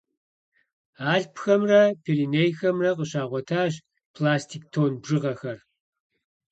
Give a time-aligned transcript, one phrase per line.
[1.11, 3.73] Алъпхэмрэ Перинейхэмрэ къыщагъуэтащ
[4.15, 5.59] пластик тонн бжыгъэхэр.